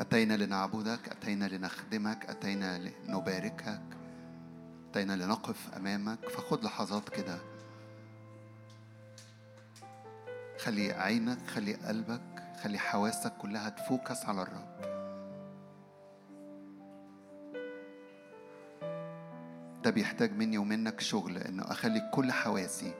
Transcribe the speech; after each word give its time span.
أتينا 0.00 0.34
لنعبدك 0.34 1.08
أتينا 1.08 1.44
لنخدمك 1.44 2.30
أتينا 2.30 2.78
لنباركك 3.08 3.80
أتينا 4.90 5.12
لنقف 5.12 5.74
أمامك. 5.76 6.28
فخد 6.28 6.64
لحظات 6.64 7.08
كده. 7.08 7.38
خلي 10.58 10.92
عينك 10.92 11.46
خلي 11.46 11.74
قلبك 11.74 12.42
خلي 12.62 12.78
حواسك 12.78 13.32
كلها 13.38 13.68
تفوكس 13.68 14.24
على 14.24 14.42
الرب. 14.42 14.78
ده 19.84 19.90
بيحتاج 19.90 20.32
مني 20.32 20.58
ومنك 20.58 21.00
شغل 21.00 21.38
إنه 21.38 21.62
أخلي 21.62 22.10
كل 22.14 22.32
حواسي 22.32 22.94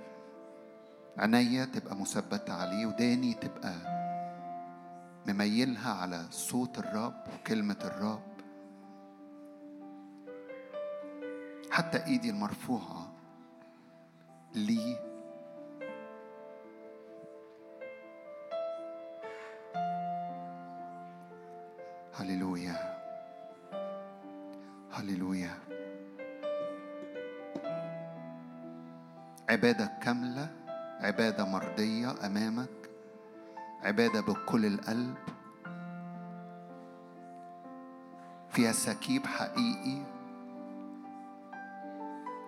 عينيا 1.19 1.65
تبقى 1.65 1.97
مثبتة 1.97 2.53
عليه 2.53 2.87
وداني 2.87 3.35
تبقى 3.35 3.98
مميلها 5.29 5.93
على 5.93 6.27
صوت 6.31 6.79
الرب 6.79 7.23
وكلمة 7.35 7.77
الرب. 7.85 8.29
حتى 11.71 12.05
إيدي 12.07 12.31
المرفوعة 12.31 13.13
ليه 14.55 14.97
هللويا. 22.15 22.99
هللويا. 24.93 25.59
عبادة 29.49 29.99
كاملة 30.03 30.51
عبادة 31.01 31.45
مرضية 31.45 32.27
أمامك. 32.27 32.88
عبادة 33.89 34.21
بكل 34.21 34.67
القلب. 34.67 35.15
فيها 38.51 38.73
سكيب 38.73 39.27
حقيقي. 39.27 40.03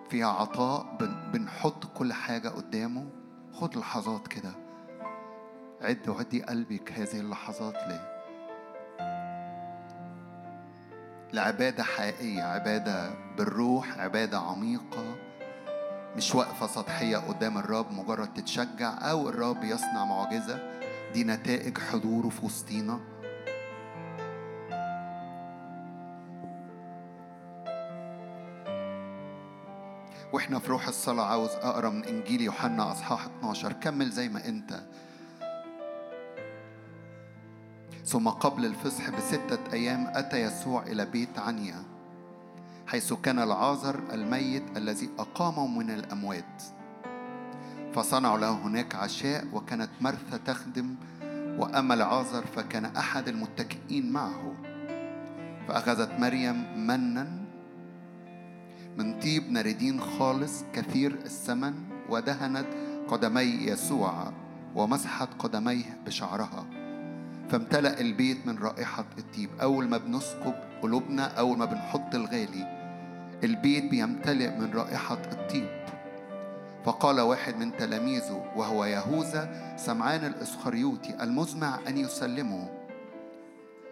فيها 0.09 0.27
عطاء 0.27 0.97
بن- 0.99 1.31
بنحط 1.31 1.85
كل 1.97 2.13
حاجة 2.13 2.49
قدامه. 2.49 3.05
خد 3.53 3.77
لحظات 3.77 4.27
كده. 4.27 4.51
عد 5.81 6.09
وعدي 6.09 6.43
قلبك 6.43 6.91
هذه 6.91 7.19
اللحظات 7.19 7.75
ليه؟ 7.75 8.11
لعبادة 11.33 11.83
حقيقية 11.83 12.43
عبادة 12.43 13.13
بالروح 13.37 13.99
عبادة 13.99 14.39
عميقة. 14.39 15.15
مش 16.15 16.35
واقفة 16.35 16.67
سطحية 16.67 17.17
قدام 17.17 17.57
الرب 17.57 17.91
مجرد 17.91 18.33
تتشجع 18.33 19.09
أو 19.11 19.29
الرب 19.29 19.63
يصنع 19.63 20.05
معجزة. 20.05 20.70
دي 21.13 21.23
نتائج 21.23 21.77
حضوره 21.77 22.29
في 22.29 22.45
وسطينا 22.45 22.99
وإحنا 30.33 30.59
في 30.59 30.67
روح 30.67 30.87
الصلاة 30.87 31.23
عاوز 31.23 31.49
أقرأ 31.49 31.89
من 31.89 32.03
إنجيل 32.05 32.41
يوحنا 32.41 32.91
أصحاح 32.91 33.25
12 33.25 33.73
كمل 33.73 34.09
زي 34.09 34.29
ما 34.29 34.47
أنت. 34.47 34.79
ثم 38.05 38.29
قبل 38.29 38.65
الفصح 38.65 39.09
بستة 39.09 39.59
أيام 39.73 40.07
أتى 40.15 40.41
يسوع 40.41 40.83
إلى 40.83 41.05
بيت 41.05 41.39
عنيا 41.39 41.83
حيث 42.87 43.13
كان 43.13 43.39
العازر 43.39 43.99
الميت 44.13 44.77
الذي 44.77 45.09
أقامه 45.19 45.67
من 45.67 45.91
الأموات. 45.91 46.63
فصنعوا 47.93 48.37
له 48.37 48.51
هناك 48.51 48.95
عشاء 48.95 49.47
وكانت 49.53 49.89
مرثا 50.01 50.37
تخدم 50.45 50.95
وأما 51.57 51.93
العازر 51.93 52.45
فكان 52.45 52.85
أحد 52.85 53.27
المتكئين 53.27 54.11
معه. 54.11 54.53
فأخذت 55.67 56.19
مريم 56.19 56.87
منا 56.87 57.27
من 58.97 59.19
طيب 59.19 59.51
ناردين 59.51 60.01
خالص 60.01 60.63
كثير 60.73 61.11
الثمن 61.11 61.73
ودهنت 62.09 62.67
قدمي 63.07 63.41
يسوع 63.41 64.31
ومسحت 64.75 65.29
قدميه 65.39 65.99
بشعرها. 66.05 66.65
فامتلأ 67.49 67.99
البيت 68.01 68.47
من 68.47 68.57
رائحة 68.57 69.05
الطيب. 69.17 69.49
أول 69.61 69.87
ما 69.87 69.97
بنسكب 69.97 70.53
قلوبنا 70.81 71.23
أول 71.23 71.57
ما 71.57 71.65
بنحط 71.65 72.15
الغالي 72.15 72.81
البيت 73.43 73.85
بيمتلئ 73.91 74.59
من 74.59 74.71
رائحة 74.73 75.21
الطيب. 75.31 75.80
فقال 76.85 77.19
واحد 77.19 77.57
من 77.57 77.77
تلاميذه 77.77 78.51
وهو 78.55 78.85
يهوذا 78.85 79.73
سمعان 79.77 80.25
الإسخريوطي 80.25 81.23
المزمع 81.23 81.79
أن 81.87 81.97
يسلمه 81.97 82.69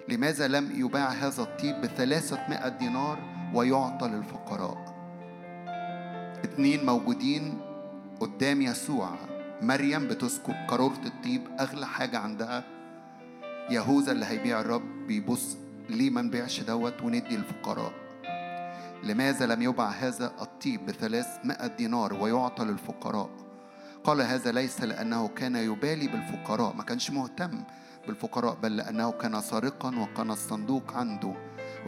لماذا 0.10 0.48
لم 0.48 0.72
يباع 0.76 1.10
هذا 1.10 1.44
الطيب 1.44 1.82
بثلاثة 1.82 2.68
دينار 2.68 3.20
ويعطى 3.54 4.08
للفقراء؟ 4.08 4.96
اتنين 6.44 6.86
موجودين 6.86 7.62
قدام 8.20 8.62
يسوع. 8.62 9.10
مريم 9.62 10.08
بتسكب 10.08 10.54
قارورة 10.68 11.02
الطيب 11.06 11.42
أغلى 11.60 11.88
حاجة 11.88 12.20
عندها. 12.20 12.64
يهوذا 13.70 14.12
اللي 14.12 14.26
هيبيع 14.26 14.60
الرب 14.60 15.08
بيبص 15.08 15.58
ليه 15.90 16.10
ما 16.10 16.22
نبيعش 16.22 16.60
دوت 16.62 17.02
وندي 17.04 17.36
الفقراء 17.36 17.94
لماذا 19.04 19.46
لم 19.46 19.62
يباع 19.62 19.90
هذا 19.90 20.32
الطيب 20.42 20.86
بثلاثمائة 20.86 21.68
دينار 21.68 22.14
ويعطى 22.14 22.66
للفقراء؟ 22.66 23.30
قال 24.04 24.22
هذا 24.22 24.52
ليس 24.52 24.82
لأنه 24.82 25.28
كان 25.28 25.56
يبالي 25.56 26.08
بالفقراء 26.08 26.76
ما 26.76 26.84
كانش 26.84 27.12
مهتم 27.12 27.64
بالفقراء 28.08 28.56
بل 28.56 28.78
لأنه 28.78 29.12
كان 29.12 29.42
سارقا 29.42 29.96
وكان 30.00 30.32
الصندوق 30.32 30.94
عنده 30.94 31.34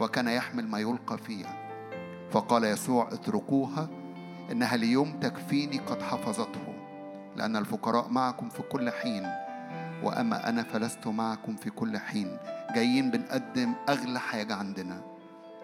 وكان 0.00 0.28
يحمل 0.28 0.68
ما 0.68 0.78
يلقى 0.78 1.18
فيها. 1.18 1.62
فقال 2.30 2.64
يسوع 2.64 3.08
اتركوها 3.12 3.88
إنها 4.50 4.76
ليوم 4.76 5.20
تكفيني 5.20 5.78
قد 5.78 6.02
حفظته 6.02 6.74
لأن 7.36 7.56
الفقراء 7.56 8.08
معكم 8.08 8.48
في 8.48 8.62
كل 8.62 8.90
حين 8.90 9.26
وأما 10.02 10.48
أنا 10.48 10.62
فلست 10.62 11.06
معكم 11.06 11.56
في 11.56 11.70
كل 11.70 11.98
حين. 11.98 12.38
جايين 12.74 13.10
بنقدم 13.10 13.74
أغلى 13.88 14.20
حاجة 14.20 14.54
عندنا. 14.54 15.11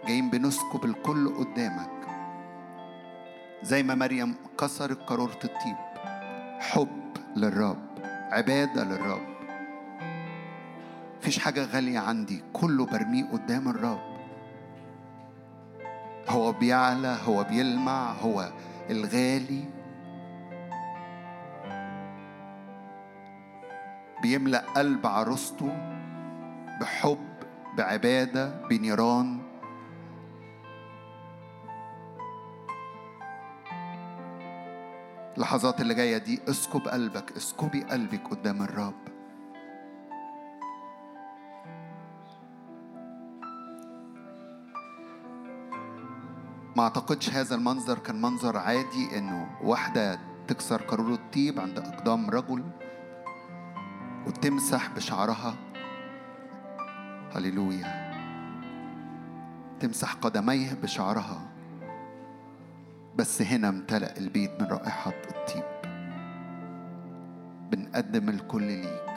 جايين 0.06 0.31
بنسكب 0.31 0.84
الكل 0.84 1.28
قدامك. 1.28 1.91
زي 3.62 3.82
ما 3.82 3.94
مريم 3.94 4.34
كسرت 4.60 4.98
قارورة 4.98 5.38
الطيب. 5.44 5.76
حب 6.60 7.16
للرب 7.36 7.88
عبادة 8.31 8.84
للرب. 8.84 9.28
مفيش 11.19 11.38
حاجة 11.38 11.64
غالية 11.64 11.98
عندي 11.98 12.44
كله 12.53 12.87
برميه 12.87 13.25
قدام 13.25 13.69
الرب. 13.69 14.19
هو 16.28 16.53
بيعلى 16.53 17.16
هو 17.26 17.44
بيلمع 17.44 18.12
هو 18.12 18.53
الغالي. 18.91 19.64
بيملأ 24.22 24.64
قلب 24.76 25.06
عروسته 25.06 25.76
بحب 26.81 27.28
بعبادة 27.76 28.66
بنيران. 28.70 29.47
اللحظات 35.38 35.81
اللي 35.81 35.94
جاية 35.94 36.19
دي 36.19 36.41
اسكب 36.49 36.88
قلبك 36.88 37.32
اسكبي 37.37 37.82
قلبك 37.82 38.28
قدام 38.31 38.62
الرب. 38.62 38.94
ما 46.76 46.82
أعتقدش 46.82 47.31
هذا 47.31 47.54
المنظر 47.54 47.99
كان 47.99 48.21
منظر 48.21 48.56
عادي 48.56 49.19
إنه 49.19 49.59
واحدة 49.62 50.19
تكسر 50.49 50.82
قارورة 50.82 51.19
طيب 51.34 51.60
عند 51.60 51.78
أقدام 51.78 52.31
رجل 52.31 52.65
وتمسح 54.26 54.91
بشعرها. 54.97 55.55
هللويا. 57.34 58.08
تمسح 59.81 60.14
قدميه 60.14 60.75
بشعرها. 60.82 61.47
بس 63.19 63.43
هنا 63.43 63.69
امتلأ 63.69 64.19
البيت 64.19 64.50
من 64.61 64.67
رائحة 64.67 65.12
الطيب. 65.31 65.65
بنقدم 67.70 68.29
الكل 68.29 68.62
ليك. 68.62 69.09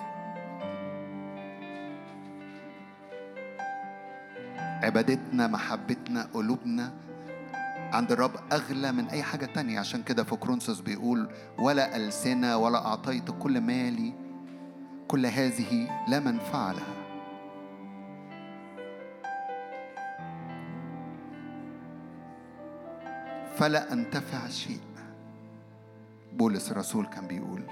عبادتنا 4.83 5.47
محبتنا 5.47 6.27
قلوبنا 6.33 6.93
عند 7.93 8.11
الرب 8.11 8.31
أغلى 8.51 8.91
من 8.91 9.05
أي 9.05 9.23
حاجة 9.23 9.45
تانية. 9.45 9.79
عشان 9.79 10.03
كده 10.03 10.23
في 10.23 10.35
بيقول 10.81 11.29
ولا 11.59 11.97
ألسنة 11.97 12.57
ولا 12.57 12.85
أعطيت 12.85 13.31
كل 13.39 13.61
مالي 13.61 14.13
كل 15.07 15.25
هذه 15.25 15.87
لا 16.07 16.19
منفعة 16.19 16.71
لها. 16.71 17.00
فلا 23.55 23.93
أنتفع 23.93 24.47
شيء. 24.47 24.79
بولس 26.33 26.71
الرسول 26.71 27.05
كان 27.05 27.27
بيقول 27.27 27.63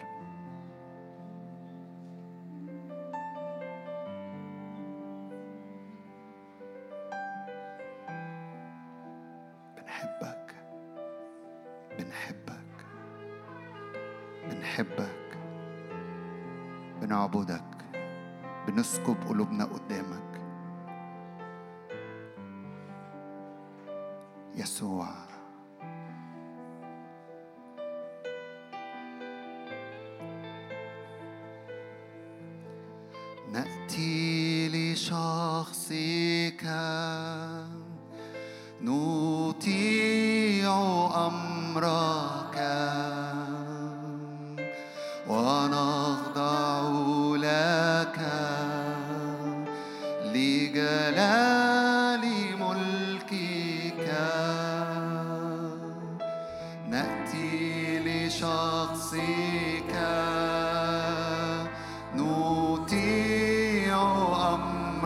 بنحبك 9.78 10.56
بنحبك 12.00 12.86
بنحبك 14.50 15.38
بنعبدك 17.02 17.64
بنسكب 18.68 19.18
قلوبنا 19.30 19.66
قدامك. 19.66 20.09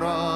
cross. 0.03 0.32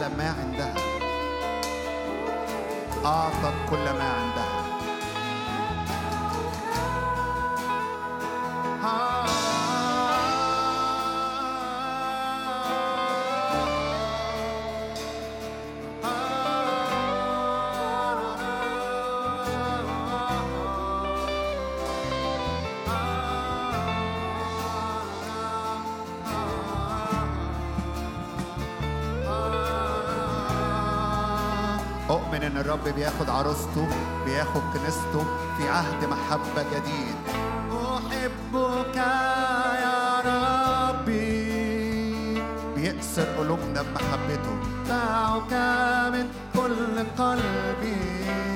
سماعه 0.00 0.39
مؤمن 32.30 32.42
إن 32.42 32.56
الرب 32.56 32.88
بياخد 32.88 33.30
عروسته 33.30 33.88
بياخد 34.24 34.62
كنيسته 34.74 35.24
في 35.58 35.68
عهد 35.68 36.04
محبة 36.04 36.62
جديد. 36.62 37.16
أحبك 37.72 38.96
يا 39.82 40.20
ربي. 40.90 42.42
بيأسر 42.76 43.24
قلوبنا 43.38 43.82
بمحبته. 43.82 44.58
دعوك 44.88 45.52
من 46.12 46.26
كل 46.54 46.96
قلبي. 47.18 48.49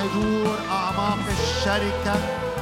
حضور 0.00 0.58
أعماق 0.70 1.18
الشركة 1.40 2.14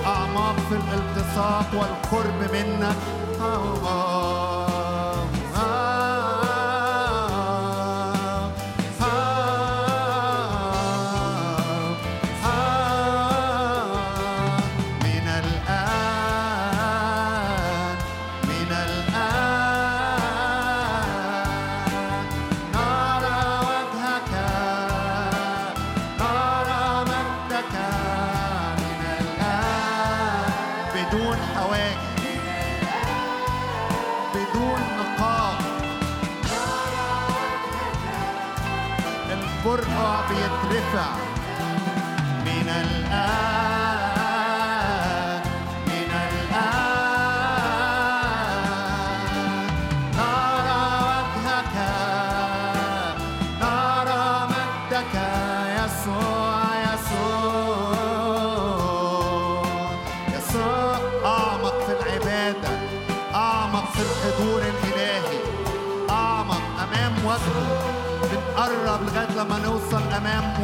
أعماق 0.06 0.56
في 0.68 0.74
الالتصاق 0.74 1.66
والقرب 1.74 2.52
منك 2.52 2.96
أوه. 3.40 4.17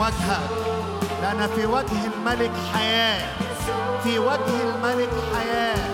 وجهك 0.05 0.51
لأن 1.23 1.49
في 1.57 1.67
وجه 1.67 2.07
الملك 2.15 2.53
حياة. 2.75 3.29
في 4.03 4.19
وجه 4.19 4.63
الملك 4.75 5.11
حياة. 5.35 5.94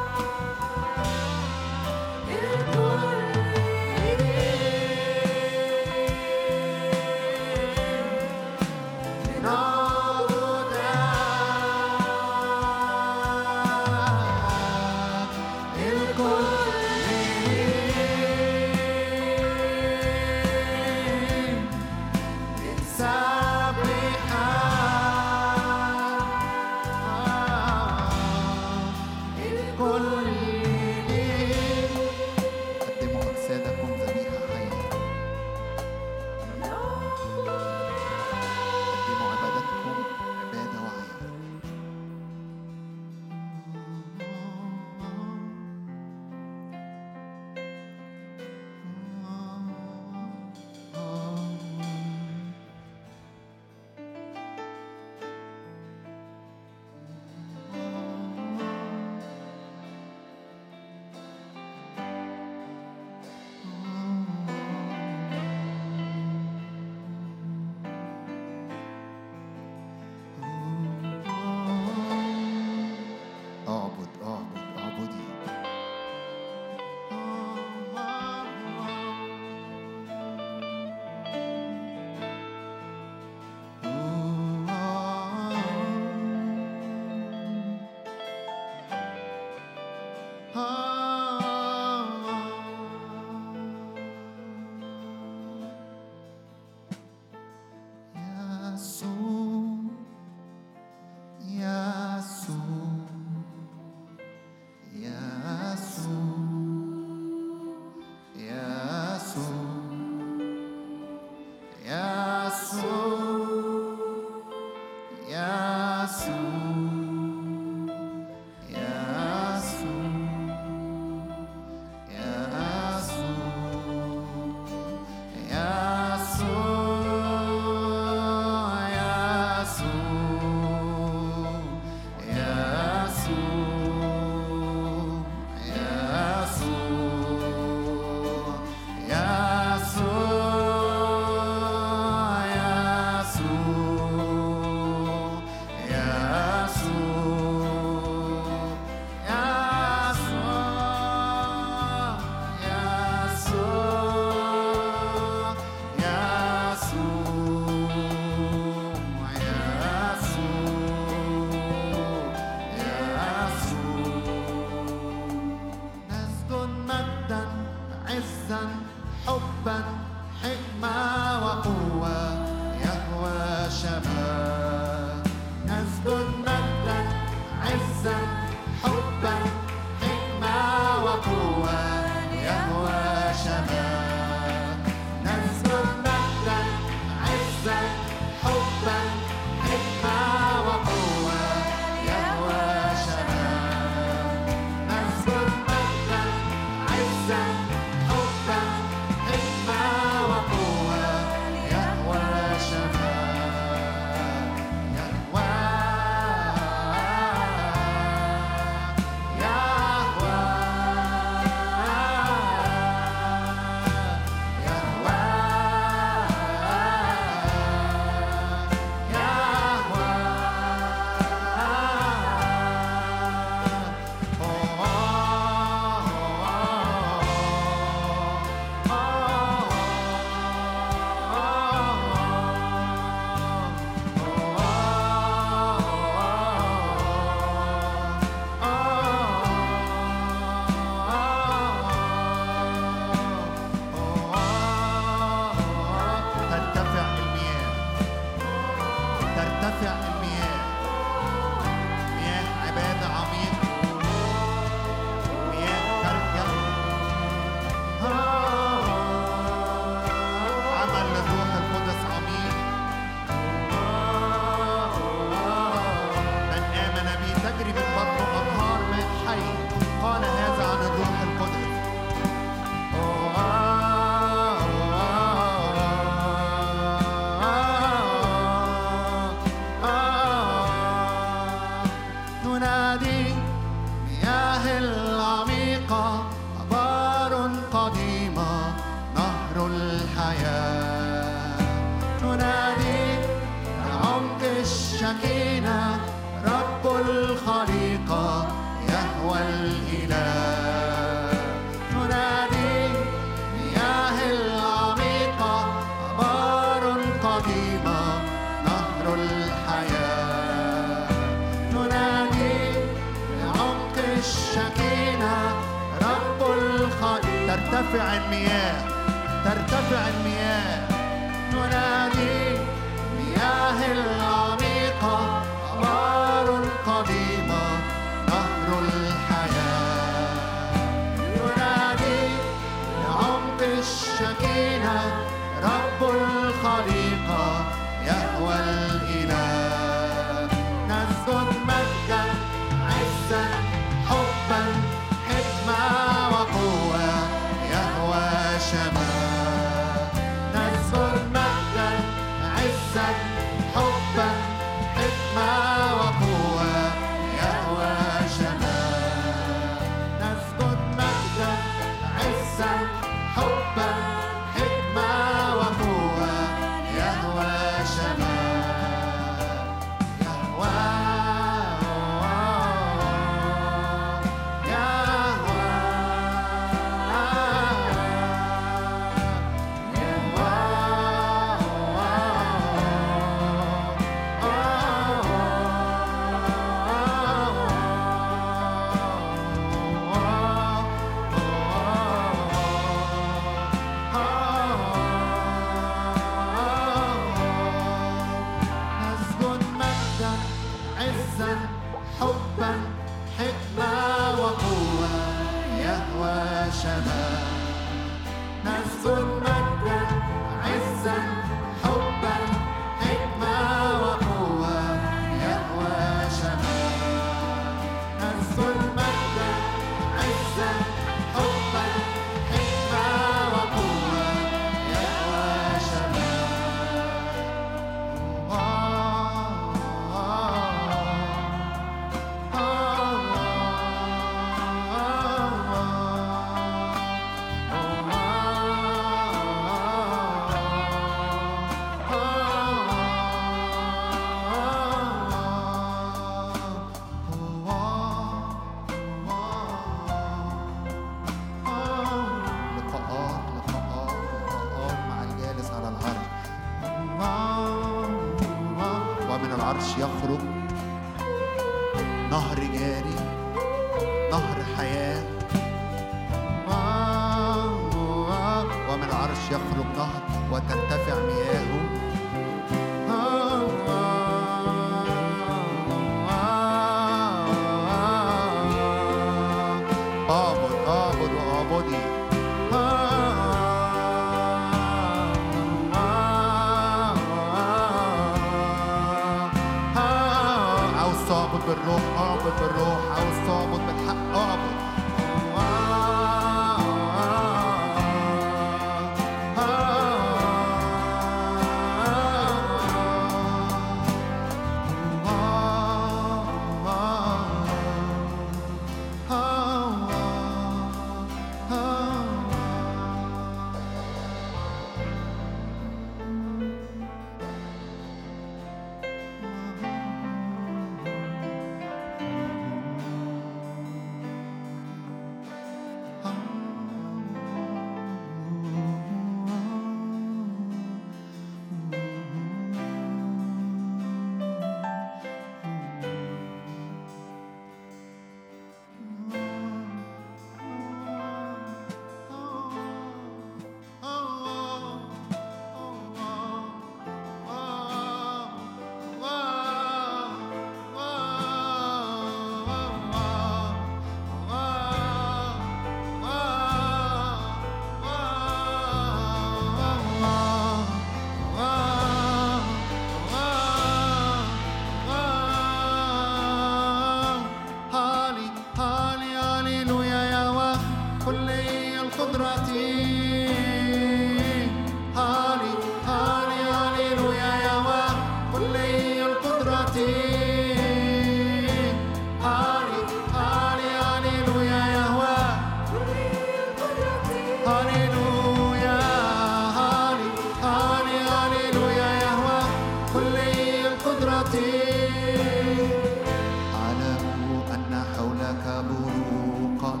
قد 599.82 600.00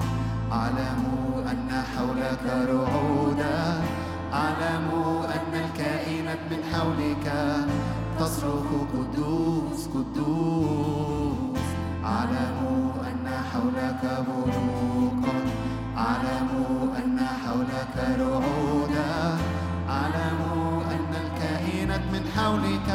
أعلم 0.52 1.02
أن 1.50 1.70
حولك 1.94 2.44
رعودا 2.46 3.80
أعلم 4.32 4.88
أن 5.34 5.52
الكائنات 5.64 6.38
من 6.50 6.60
حولك 6.72 7.26
تصرخ 8.18 8.68
قدوس 8.94 9.88
قدوس. 9.94 11.66
أعلم 12.04 12.58
أن 13.08 13.26
حولك 13.52 14.02
بروقا 14.28 15.36
أعلم 15.96 16.50
أن 16.96 17.18
حولك 17.44 17.96
رعودا. 18.20 19.38
أعلم 19.88 20.40
أن 20.90 21.12
الكائنات 21.24 22.04
من 22.12 22.24
حولك 22.36 22.90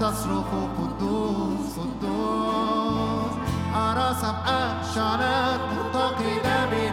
تصرخ 0.00 0.50
قدوس 0.78 1.78
قدوس. 1.78 3.34
أرى 3.74 4.14
سبع 4.22 4.82
شعلات 4.94 5.67
dynamic. 6.18 6.87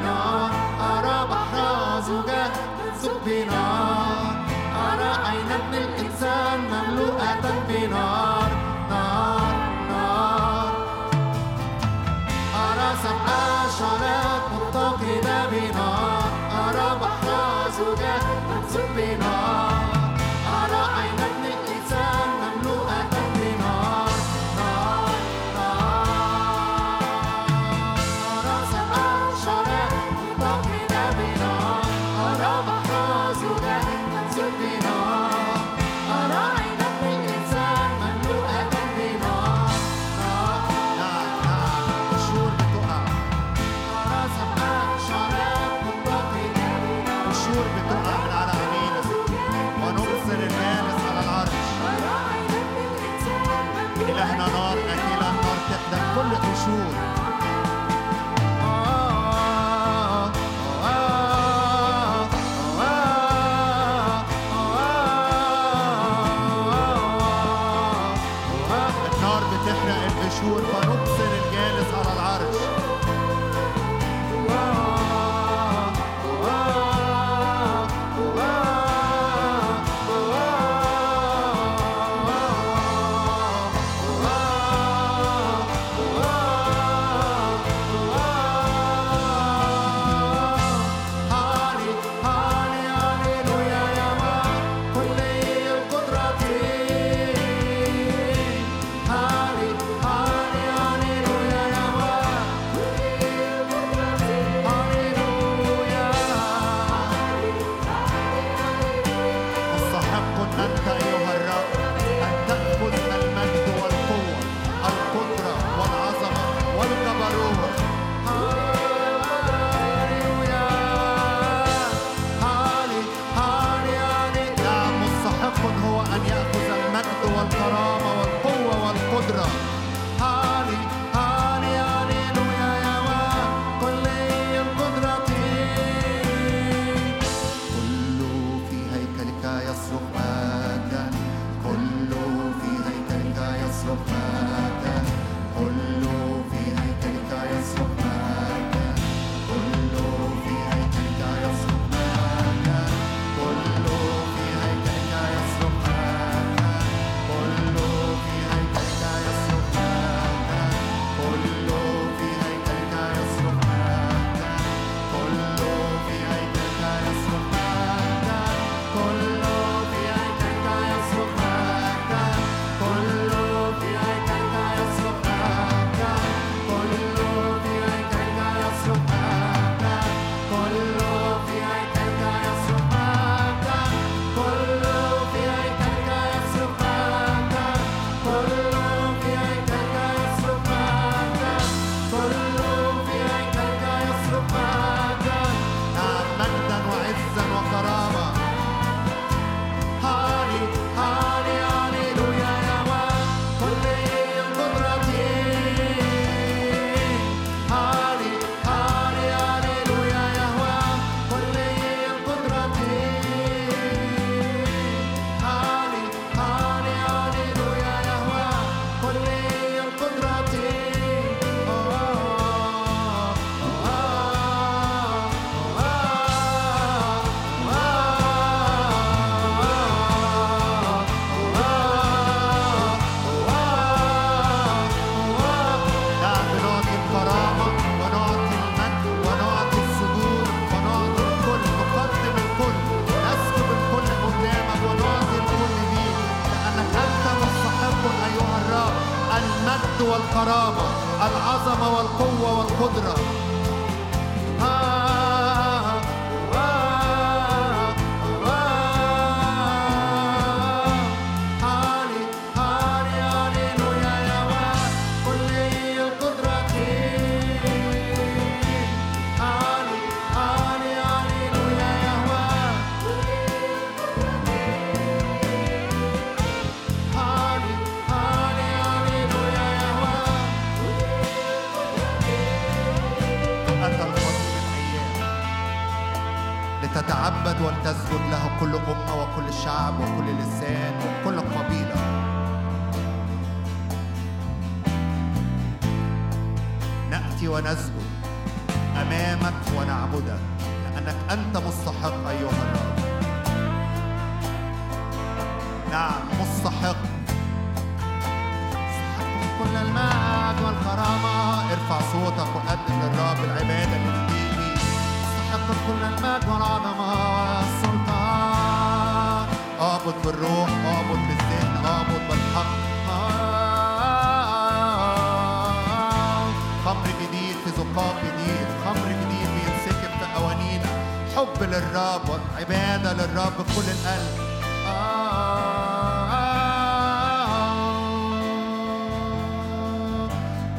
حب 331.36 331.64
للرب 331.64 332.30
وعبادة 332.30 333.14
للرب 333.14 333.54
بكل 333.60 333.88
القلب. 333.92 334.46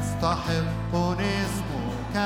استحق 0.01 0.95
اسمك 1.21 2.17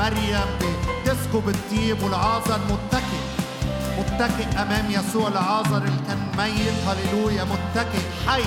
مريم 0.00 0.50
بتسكب 1.04 1.48
الطيب 1.48 2.02
والعازر 2.02 2.58
متكئ. 2.70 3.22
متكئ 3.98 4.62
أمام 4.62 4.90
يسوع 4.90 5.28
العازر 5.28 5.76
اللي 5.76 6.00
كان 6.08 6.18
ميت. 6.38 6.74
هللويا 6.88 7.44
متكئ. 7.44 8.04
حي 8.26 8.44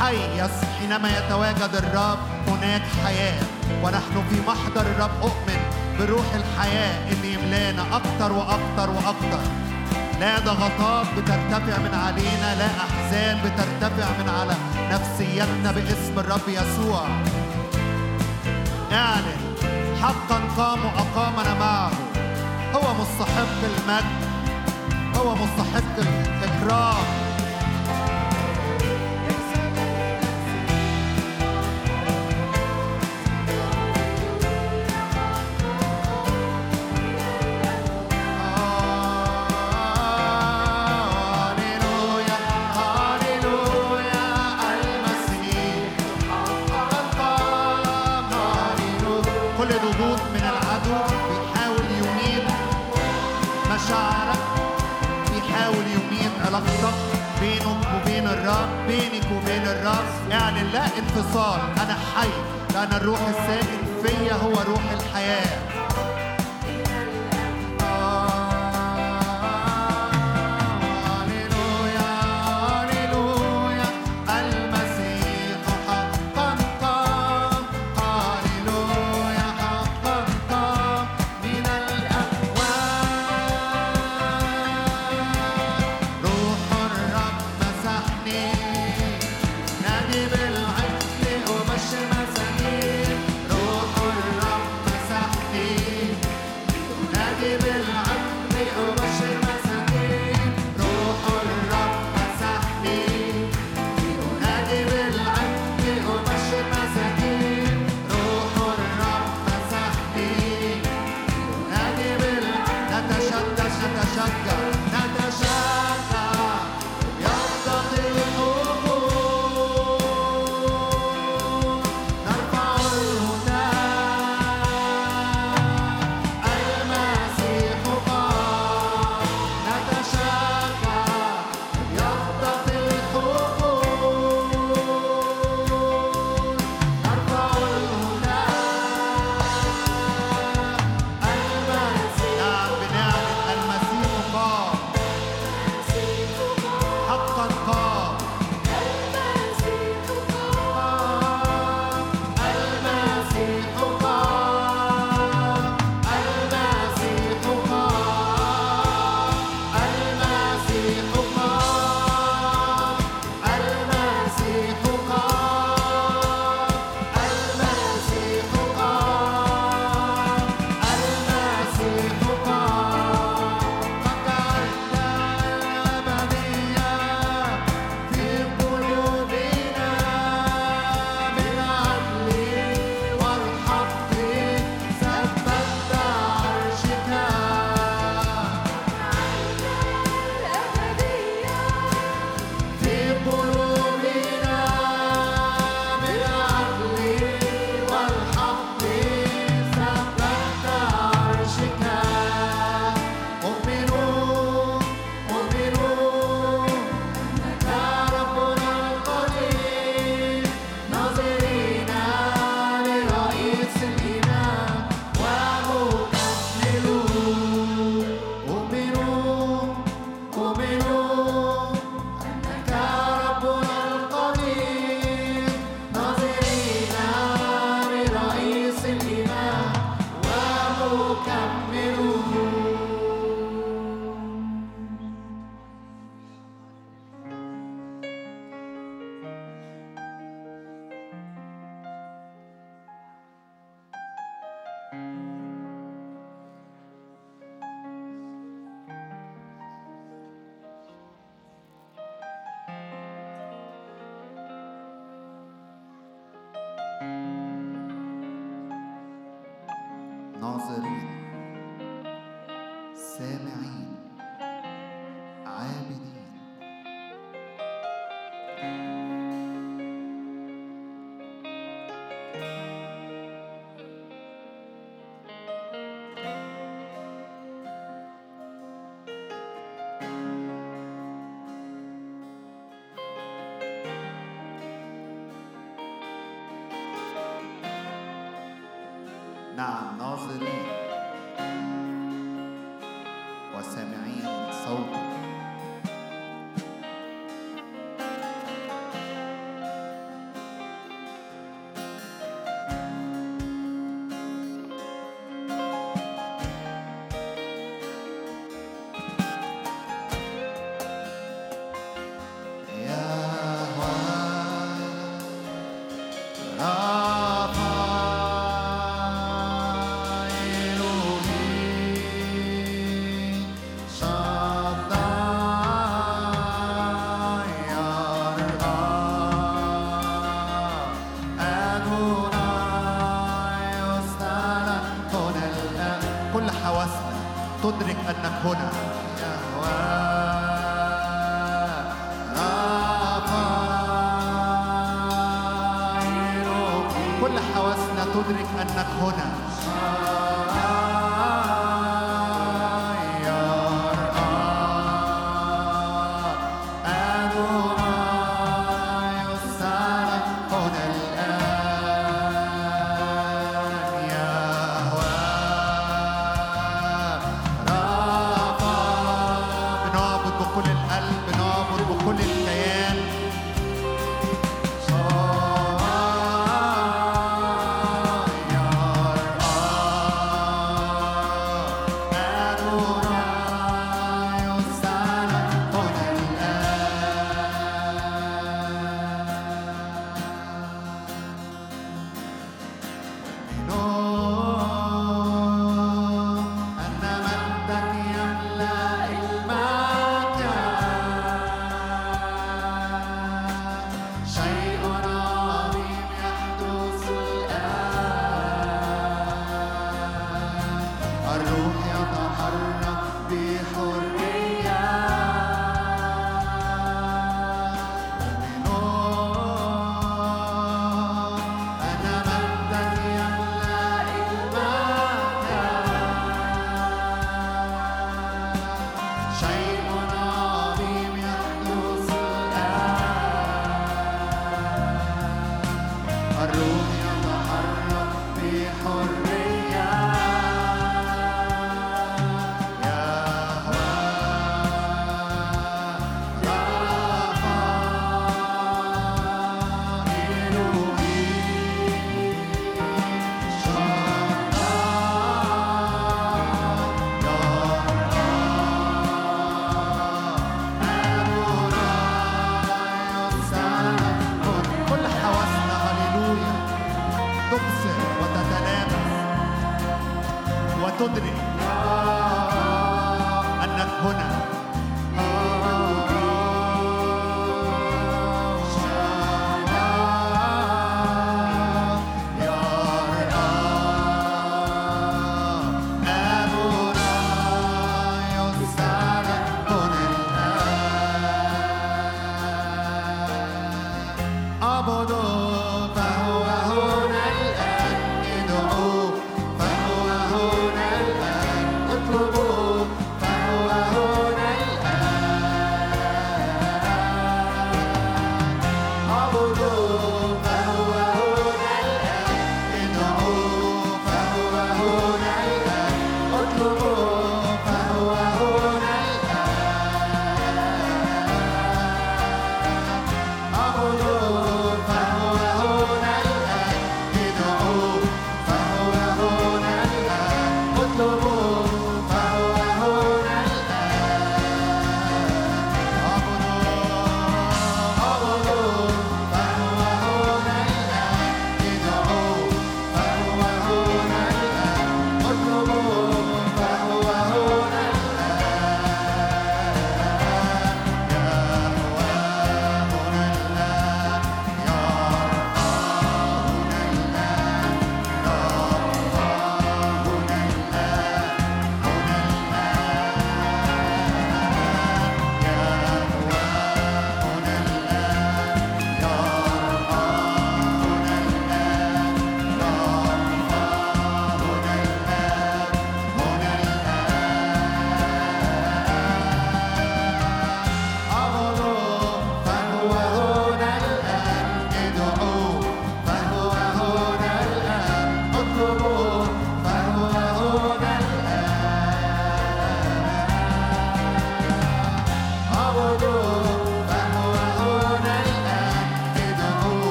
حي 0.00 0.48
حينما 0.80 1.18
يتواجد 1.18 1.74
الرب 1.74 2.18
هناك 2.48 2.82
حياة. 3.04 3.42
ونحن 3.82 4.22
في 4.30 4.40
محضر 4.46 4.80
الرب 4.80 5.10
أؤمن 5.22 5.60
بروح 5.98 6.26
الحياة 6.34 7.12
اللي 7.12 7.34
يملانا 7.34 7.82
أكتر 7.96 8.32
وأكتر 8.32 8.90
وأكتر. 8.90 9.40
لا 10.20 10.38
ضغطات 10.38 11.06
بترتفع 11.16 11.78
من 11.78 11.94
علينا 11.94 12.54
لا 12.58 12.66
أحزان 12.66 13.38
بترتفع 13.44 14.08
من 14.18 14.28
على 14.28 14.54
نفسيتنا 14.90 15.72
باسم 15.72 16.18
الرب 16.18 16.48
يسوع. 16.48 17.06
اعلن. 18.92 19.49
حقا 20.02 20.40
قام 20.56 20.84
وأقامنا 20.84 21.54
معه. 21.54 21.90
هو 22.74 22.94
مستحق 22.94 23.60
المجد. 23.64 24.20
هو 25.16 25.34
مستحق 25.34 25.98
الإكرام. 25.98 27.19
كل 49.70 49.76
ضغوط 49.76 50.20
من 50.34 50.42
العدو 50.42 51.14
بيحاول 51.30 51.84
يميت 51.98 52.44
مشاعرك 53.70 54.38
بيحاول 55.34 55.84
يميت 55.94 56.32
علاقتك 56.46 56.94
بينك 57.40 57.86
وبين 57.94 58.26
بينك 58.88 59.24
وبين 59.36 59.62
اعلن 60.32 60.70
لا 60.72 60.84
انفصال 60.98 61.60
أنا 61.82 61.96
حي 62.14 62.28
لأن 62.74 62.92
الروح 62.92 63.20
الساكن 63.20 63.80
فيا 64.02 64.34
هو 64.34 64.52
روح 64.52 64.82
الحياة. 64.92 65.69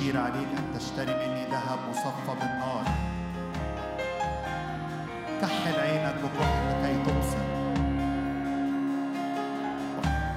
أشير 0.00 0.20
عليك 0.20 0.48
أن 0.58 0.78
تشتري 0.78 1.14
مني 1.14 1.44
ذهب 1.44 1.78
مصفى 1.90 2.32
بالنار. 2.40 2.84
كحل 5.42 5.80
عينك 5.80 6.14
بكحل 6.14 6.86
كي 6.86 6.94
تبصر. 7.04 7.44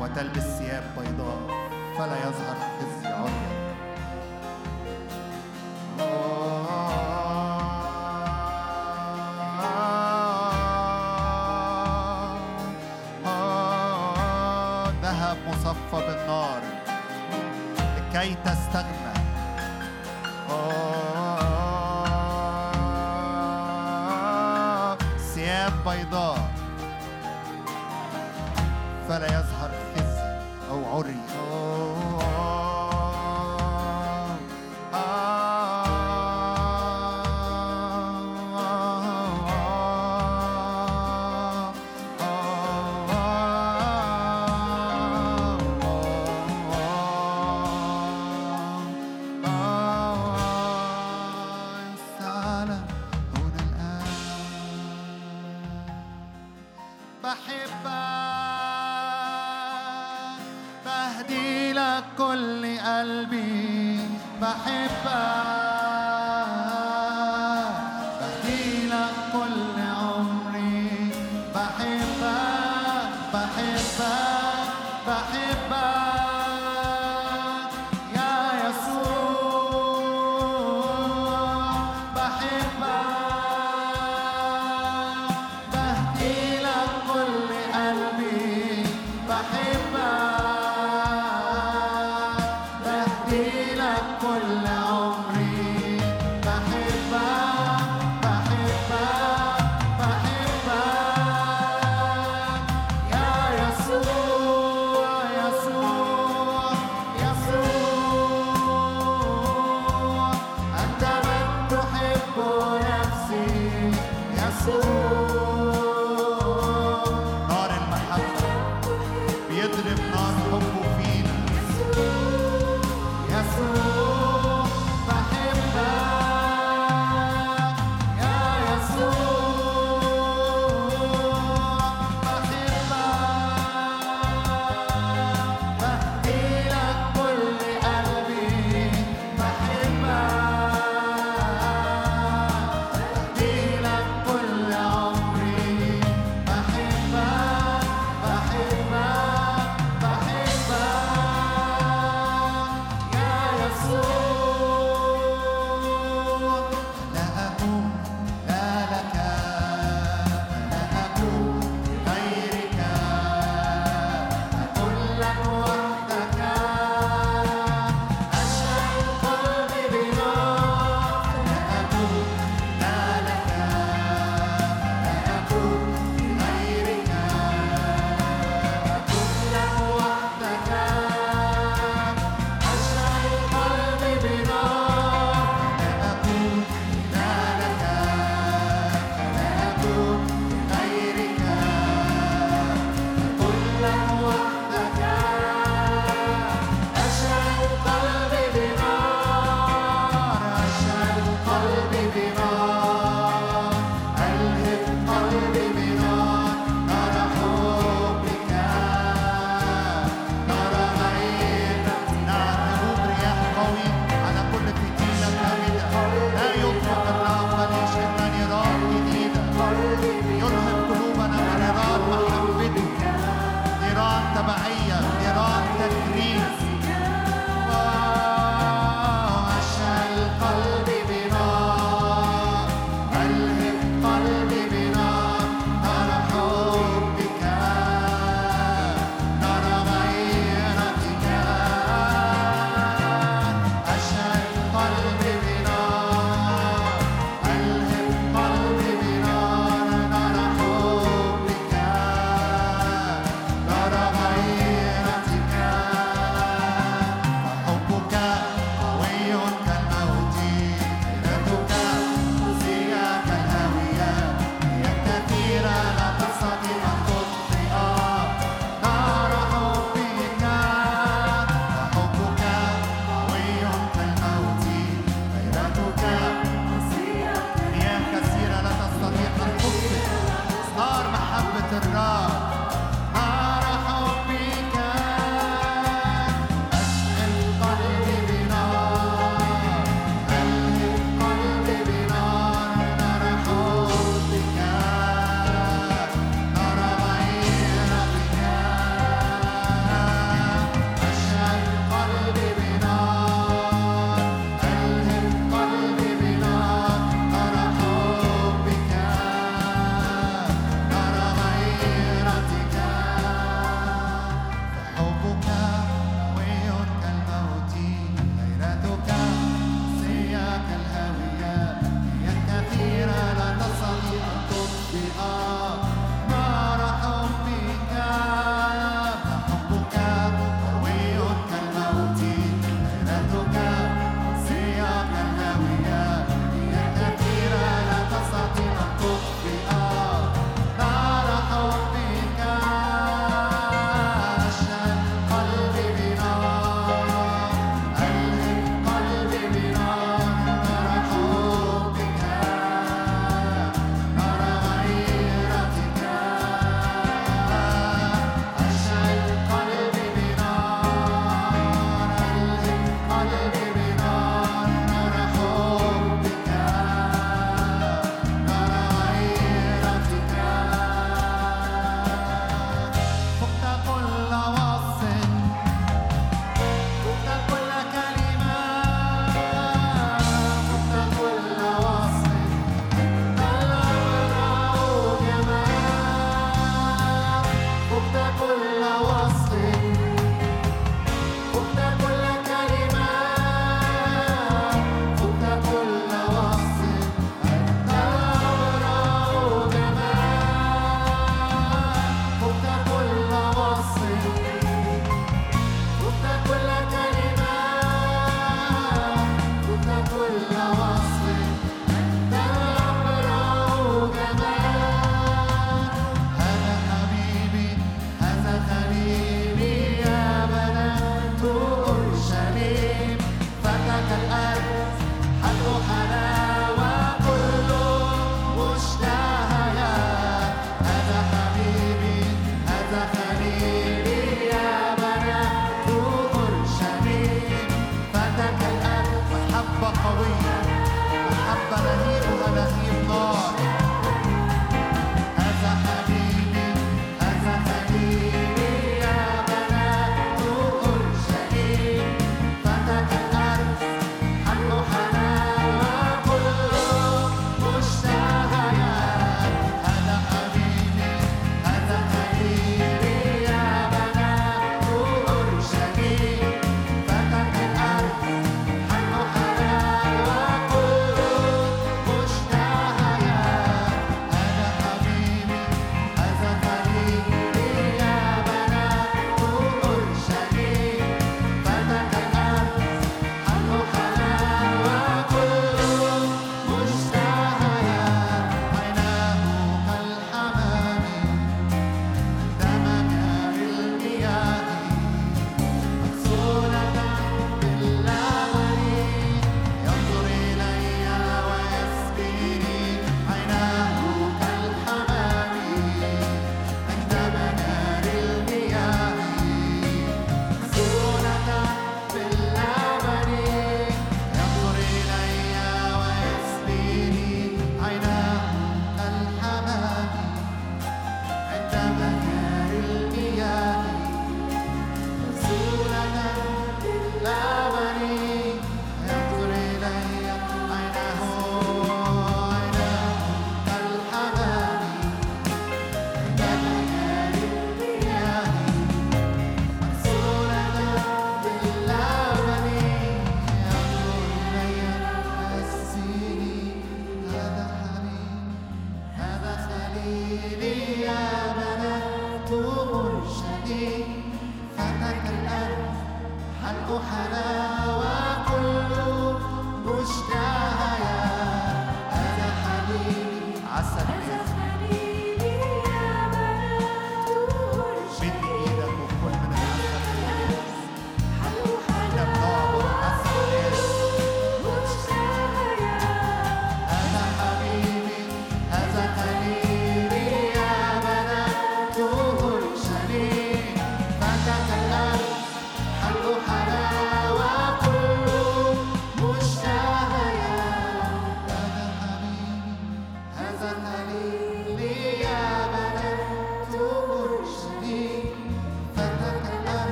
وتلبس 0.00 0.42
ثياب 0.42 0.82
بيضاء 0.98 1.38
فلا 1.98 2.18
يظهر 2.18 2.56
خزي 2.80 3.08
عريا. 3.08 3.51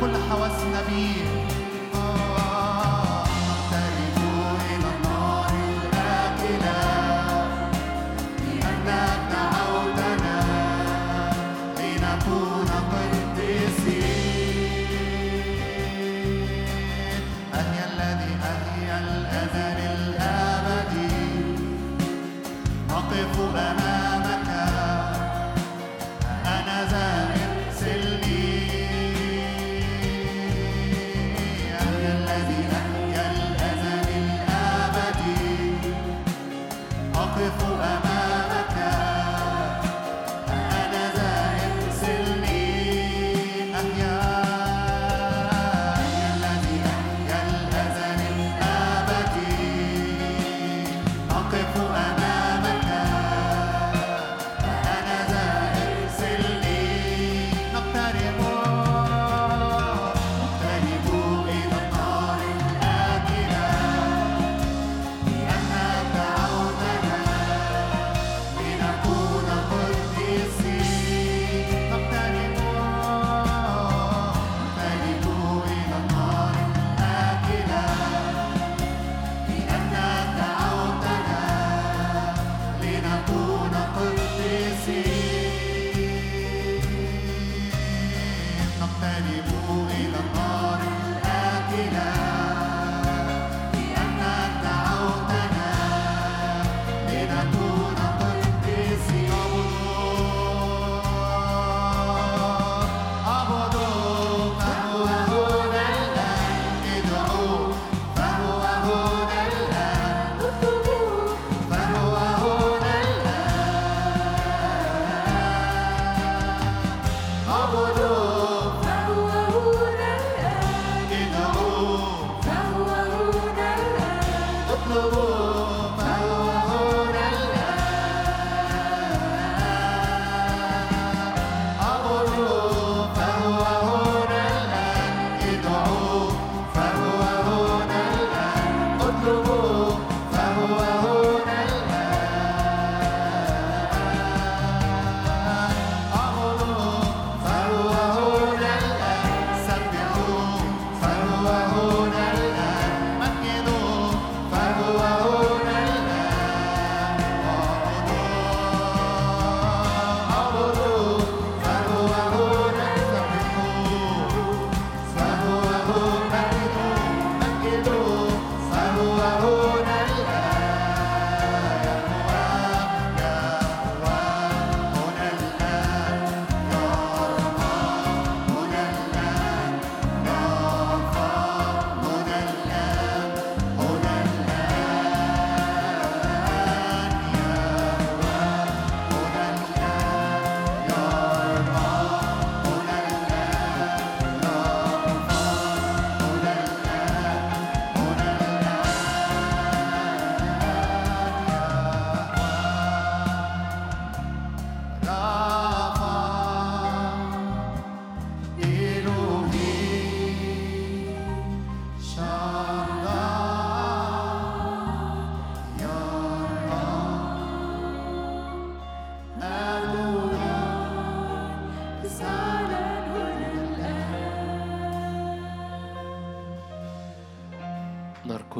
كل 0.00 0.16
حواسنا 0.30 0.82
بيه 0.88 1.33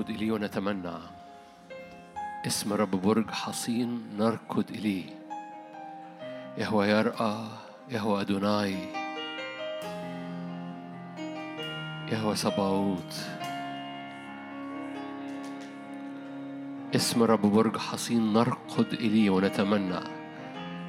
نركض 0.05 0.17
إليه 0.17 0.33
ونتمنى. 0.33 0.97
اسم 2.47 2.73
رب 2.73 2.91
برج 2.91 3.31
حصين 3.31 4.17
نركض 4.19 4.65
إليه. 4.71 5.05
يهوى 6.59 6.89
يرأى 6.89 7.49
يهوى 7.89 8.21
أدوناي 8.21 8.77
يهوى 12.13 12.37
سباوت. 12.37 13.13
اسم 16.95 17.23
رب 17.23 17.47
برج 17.47 17.77
حصين 17.77 18.33
نركض 18.33 18.93
إليه 18.93 19.31
ونتمنى. 19.31 20.01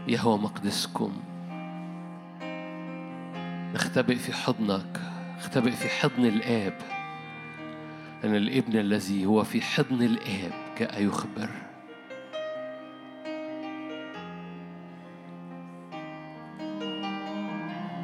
يهوى 0.07 0.37
مقدسكم. 0.37 1.13
نختبئ 3.73 4.15
في 4.15 4.33
حضنك 4.33 5.01
نختبئ 5.37 5.71
في 5.71 5.87
حضن 5.87 6.25
الآب. 6.25 7.04
أن 8.25 8.35
الابن 8.35 8.79
الذي 8.79 9.25
هو 9.25 9.43
في 9.43 9.61
حضن 9.61 10.01
الآب 10.01 10.51
جاء 10.79 11.03
يخبر. 11.03 11.49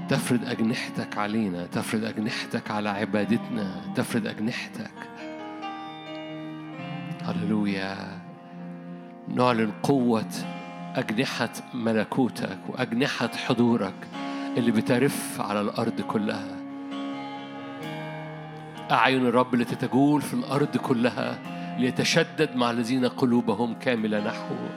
تفرد 0.10 0.46
أجنحتك 0.46 1.18
علينا 1.18 1.66
تفرد 1.66 2.04
أجنحتك 2.04 2.72
على 2.72 2.90
عبادتنا 2.90 3.82
تفرد 3.96 4.28
أجنحتك. 4.28 4.92
هللويا. 7.24 8.22
نعلن 9.28 9.72
قوة 9.84 10.32
أجنحة 10.96 11.54
ملكوتك 11.74 12.60
وأجنحة 12.70 13.28
حضورك 13.28 14.08
اللي 14.58 14.72
بترف 14.72 15.42
على 15.42 15.62
الأرض 15.62 16.02
كلها. 16.02 16.61
أعين 18.92 19.26
الرب 19.26 19.54
التي 19.54 19.76
تجول 19.76 20.22
في 20.22 20.34
الأرض 20.34 20.78
كلها 20.78 21.38
ليتشدد 21.80 22.56
مع 22.56 22.72
الذين 22.72 23.06
قلوبهم 23.06 23.74
كاملة 23.74 24.20
نحوه 24.20 24.70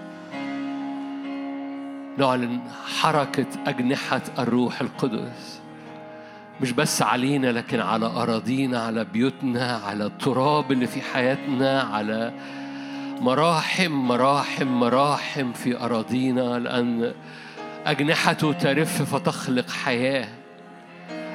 نعلن 2.19 2.61
حركة 3.01 3.47
أجنحة 3.67 4.23
الروح 4.39 4.81
القدس. 4.81 5.61
مش 6.61 6.73
بس 6.73 7.03
علينا 7.03 7.47
لكن 7.47 7.81
على 7.81 8.07
أراضينا 8.07 8.79
على 8.79 9.05
بيوتنا 9.05 9.77
على 9.77 10.07
التراب 10.07 10.73
اللي 10.73 10.87
في 10.87 11.01
حياتنا 11.03 11.81
على 11.83 12.33
مراحم 13.21 13.93
مراحم 13.93 14.67
مراحم 14.67 15.53
في 15.53 15.79
أراضينا 15.81 16.59
لأن 16.59 17.13
أجنحته 17.87 18.53
ترف 18.53 19.03
فتخلق 19.15 19.71
حياة. 19.71 20.44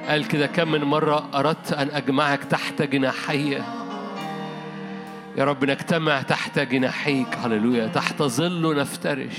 قال 0.10 0.28
كده 0.28 0.48
كم 0.48 0.72
من 0.72 0.84
مرة 0.84 1.30
أردت 1.34 1.74
أن 1.74 1.90
أجمعك 1.90 2.44
تحت 2.44 2.82
جناحي؟ 2.82 3.62
يا 5.38 5.46
رب 5.46 5.66
نجتمع 5.66 6.22
تحت 6.22 6.60
جناحيك 6.60 7.28
هللويا 7.44 7.88
تحت 7.88 8.22
ظله 8.22 8.74
نفترش 8.74 9.38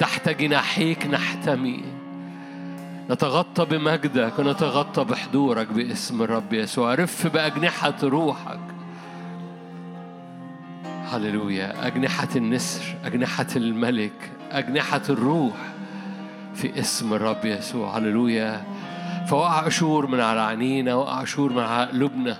تحت 0.00 0.28
جناحيك 0.28 1.06
نحتمي. 1.06 1.84
نتغطى 3.10 3.64
بمجدك 3.64 4.38
ونتغطى 4.38 5.04
بحضورك 5.04 5.66
باسم 5.66 6.22
الرب 6.22 6.52
يسوع. 6.52 6.94
رف 6.94 7.26
بأجنحة 7.26 7.96
روحك. 8.02 8.60
هللويا 11.12 11.86
أجنحة 11.86 12.28
النسر 12.36 12.96
أجنحة 13.04 13.46
الملك 13.56 14.30
أجنحة 14.50 15.02
الروح 15.08 15.56
في 16.54 16.80
اسم 16.80 17.14
الرب 17.14 17.44
يسوع. 17.44 17.98
هللويا 17.98 18.64
فوقع 19.26 19.68
شور 19.68 20.06
من 20.06 20.20
على 20.20 20.40
عينينا 20.40 20.94
وقع 20.94 21.24
شور 21.24 21.52
من 21.52 21.62
على 21.62 21.90
قلوبنا 21.90 22.36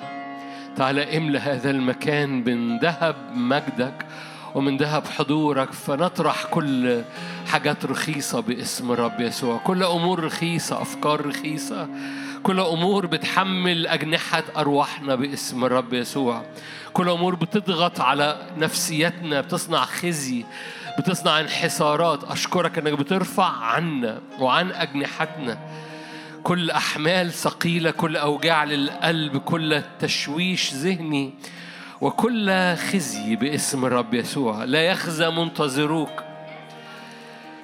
تعالى 0.77 1.17
املى 1.17 1.39
هذا 1.39 1.71
المكان 1.71 2.45
من 2.45 2.79
ذهب 2.79 3.17
مجدك 3.35 4.07
ومن 4.55 4.77
ذهب 4.77 5.07
حضورك 5.07 5.73
فنطرح 5.73 6.45
كل 6.45 7.03
حاجات 7.47 7.85
رخيصة 7.85 8.41
باسم 8.41 8.93
الرب 8.93 9.21
يسوع. 9.21 9.57
كل 9.57 9.83
أمور 9.83 10.25
رخيصة 10.25 10.83
أفكار 10.83 11.27
رخيصة. 11.27 11.89
كل 12.43 12.61
أمور 12.61 13.07
بتحمل 13.07 13.87
أجنحة 13.87 14.43
أرواحنا 14.57 15.15
باسم 15.15 15.65
الرب 15.65 15.93
يسوع. 15.93 16.43
كل 16.93 17.09
أمور 17.09 17.35
بتضغط 17.35 18.01
على 18.01 18.37
نفسيتنا 18.59 19.41
بتصنع 19.41 19.85
خزي 19.85 20.45
بتصنع 20.99 21.41
انحسارات. 21.41 22.25
أشكرك 22.25 22.79
أنك 22.79 22.93
بترفع 22.93 23.49
عنا 23.49 24.21
وعن 24.41 24.71
أجنحتنا. 24.71 25.59
كل 26.43 26.71
أحمال 26.71 27.33
ثقيلة 27.33 27.91
كل 27.91 28.17
أوجاع 28.17 28.65
للقلب 28.65 29.37
كل 29.37 29.83
تشويش 29.99 30.75
ذهني 30.75 31.35
وكل 32.01 32.77
خزي 32.77 33.37
باسم 33.37 33.85
الرب 33.85 34.15
يسوع. 34.15 34.65
لا 34.65 34.83
يخزى 34.83 35.31
منتظروك. 35.31 36.23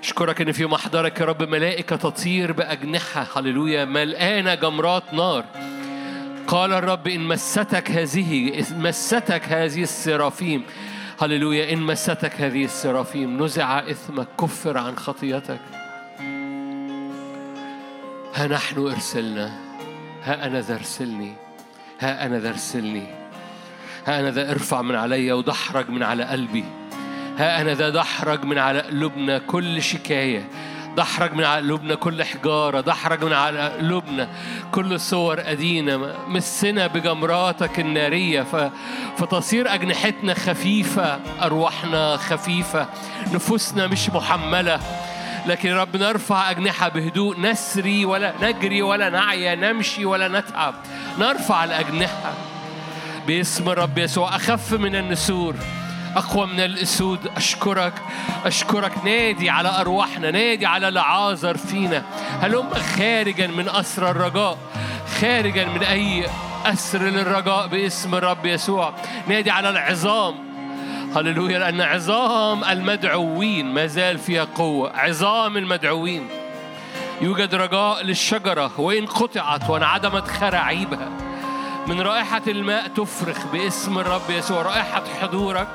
أشكرك 0.02 0.40
إن 0.40 0.52
في 0.52 0.66
محضرك 0.66 1.20
يا 1.20 1.24
رب 1.24 1.42
ملائكة 1.42 1.96
تطير 1.96 2.52
بأجنحة. 2.52 3.26
هللويا. 3.36 3.84
ملقانة 3.84 4.54
جمرات 4.54 5.14
نار. 5.14 5.44
قال 6.46 6.72
الرب 6.72 7.08
إن 7.08 7.20
مستك 7.20 7.90
هذه 7.90 8.60
إن 8.70 8.82
مستك 8.82 9.42
هذه 9.48 9.82
السرافيم. 9.82 10.62
هللويا. 11.20 11.72
إن 11.72 11.78
مستك 11.78 12.40
هذه 12.40 12.64
السرافيم. 12.64 13.44
نزع 13.44 13.78
إثمك. 13.78 14.28
كفر 14.40 14.78
عن 14.78 14.96
خطيتك. 14.96 15.77
ها 18.34 18.46
نحن 18.46 18.78
أرسلنا 18.78 19.52
ها 20.22 20.46
أنا 20.46 20.60
ذا 20.60 20.74
أرسلني 20.74 21.32
ها 22.00 22.26
أنا 22.26 22.38
ذا 22.38 22.48
أرسلني 22.48 23.06
ها 24.06 24.20
أنا 24.20 24.30
ذا 24.30 24.50
أرفع 24.50 24.82
من 24.82 24.94
علي 24.94 25.32
ودحرج 25.32 25.88
من 25.90 26.02
على 26.02 26.24
قلبي 26.24 26.64
ها 27.38 27.60
أنا 27.60 27.74
ذا 27.74 27.88
دحرج 27.90 28.44
من 28.44 28.58
على 28.58 28.80
قلوبنا 28.80 29.38
كل 29.38 29.82
شكاية 29.82 30.48
دحرج 30.96 31.32
من 31.34 31.44
على 31.44 31.60
قلوبنا 31.62 31.94
كل 31.94 32.24
حجارة 32.24 32.80
دحرج 32.80 33.24
من 33.24 33.32
على 33.32 33.68
قلوبنا 33.68 34.28
كل 34.72 35.00
صور 35.00 35.40
قديمة 35.40 36.14
مسنا 36.28 36.86
بجمراتك 36.86 37.80
النارية 37.80 38.42
ف... 38.42 38.70
فتصير 39.18 39.74
أجنحتنا 39.74 40.34
خفيفة 40.34 41.20
أرواحنا 41.42 42.16
خفيفة 42.16 42.88
نفوسنا 43.34 43.86
مش 43.86 44.10
محملة. 44.10 44.80
لكن 45.46 45.72
رب 45.72 45.96
نرفع 45.96 46.50
أجنحة 46.50 46.88
بهدوء 46.88 47.40
نسري 47.40 48.04
ولا 48.04 48.34
نجري 48.42 48.82
ولا 48.82 49.10
نعيا 49.10 49.54
نمشي 49.54 50.04
ولا 50.04 50.28
نتعب. 50.28 50.74
نرفع 51.18 51.64
الأجنحة. 51.64 52.32
باسم 53.26 53.68
الرب 53.68 53.98
يسوع 53.98 54.36
أخف 54.36 54.72
من 54.72 54.96
النسور 54.96 55.54
أقوى 56.16 56.46
من 56.46 56.60
الأسود. 56.60 57.18
أشكرك 57.36 57.92
أشكرك. 58.44 59.04
نادي 59.04 59.50
على 59.50 59.68
أرواحنا 59.68 60.30
نادي 60.30 60.66
على 60.66 60.88
العازر 60.88 61.56
فينا. 61.56 62.02
هلم 62.42 62.74
خارجا 62.98 63.46
من 63.46 63.68
أسر 63.68 64.10
الرجاء؟ 64.10 64.58
خارجا 65.20 65.64
من 65.64 65.82
أي 65.82 66.26
أسر 66.66 67.02
للرجاء؟ 67.02 67.66
باسم 67.66 68.14
الرب 68.14 68.46
يسوع. 68.46 68.94
نادي 69.28 69.50
على 69.50 69.70
العظام. 69.70 70.47
هللويا 71.16 71.58
لأن 71.58 71.80
عظام 71.80 72.64
المدعوين 72.64 73.74
ما 73.74 73.86
زال 73.86 74.18
فيها 74.18 74.44
قوة. 74.44 74.92
عظام 74.94 75.56
المدعوين. 75.56 76.28
يوجد 77.20 77.54
رجاء 77.54 78.02
للشجرة 78.02 78.80
وإن 78.80 79.06
قطعت 79.06 79.70
وانعدمت 79.70 80.28
خراعيبها 80.28 81.08
من 81.86 82.00
رائحة 82.00 82.42
الماء 82.46 82.88
تفرخ 82.88 83.46
باسم 83.46 83.98
الرب 83.98 84.30
يسوع. 84.30 84.62
رائحة 84.62 85.02
حضورك 85.20 85.68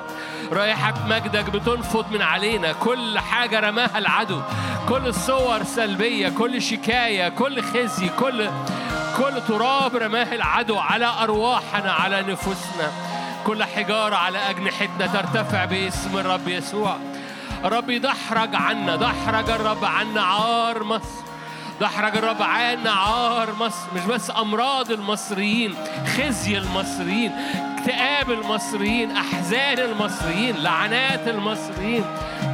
رائحة 0.52 0.94
مجدك 1.08 1.50
بتنفض 1.50 2.06
من 2.12 2.22
علينا. 2.22 2.72
كل 2.72 3.20
حاجة 3.20 3.60
رماها 3.60 3.98
العدو. 3.98 4.42
كل 4.90 5.14
صور 5.14 5.64
سلبية 5.64 6.30
كل 6.30 6.62
شكاية 6.62 7.30
كل 7.30 7.62
خزي 7.62 8.10
كل 8.20 8.50
كل 9.18 9.42
تراب 9.48 9.96
رماه 9.96 10.36
العدو. 10.36 10.78
على 10.78 11.06
أرواحنا 11.06 11.92
على 11.92 12.22
نفوسنا. 12.22 13.13
كل 13.46 13.64
حجارة 13.64 14.16
على 14.16 14.50
أجنحتنا 14.50 15.08
ترتفع 15.08 15.66
باسم 15.66 16.18
الرب 16.18 16.48
يسوع. 16.48 16.98
رب 17.64 17.92
دحرج 17.92 18.56
عنا 18.56 18.96
دحرج 18.96 19.50
الرب 19.50 19.86
عنا 19.86 20.22
عار 20.22 20.84
مصر. 20.84 21.24
دحرج 21.82 22.18
الرب 22.18 22.42
عنا 22.42 22.92
عار 22.92 23.56
مصر. 23.60 23.88
مش 23.96 24.02
بس 24.02 24.32
أمراض 24.32 24.92
المصريين 24.92 25.76
خزي 26.18 26.58
المصريين 26.58 27.32
اكتئاب 27.78 28.32
المصريين 28.32 29.18
أحزان 29.18 29.80
المصريين 29.80 30.56
لعنات 30.56 31.28
المصريين. 31.28 32.06